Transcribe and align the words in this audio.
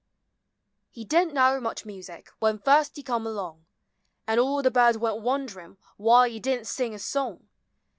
•He 0.89 1.05
did 1.05 1.27
n't 1.27 1.33
know 1.35 1.59
much 1.59 1.85
music 1.85 2.31
When 2.39 2.57
first 2.57 2.95
he 2.95 3.03
come 3.03 3.27
along; 3.27 3.67
An' 4.25 4.39
all 4.39 4.63
the 4.63 4.71
birds 4.71 4.97
went 4.97 5.21
wonderin' 5.21 5.77
Why 5.95 6.27
he 6.27 6.39
did 6.39 6.61
n't 6.61 6.67
sing 6.67 6.95
a 6.95 6.97
song. 6.97 7.49